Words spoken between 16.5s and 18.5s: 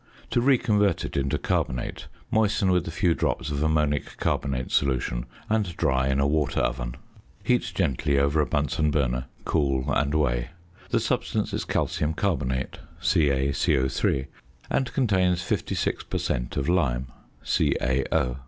of lime (CaO).